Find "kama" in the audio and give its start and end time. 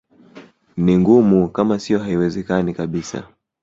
1.49-1.79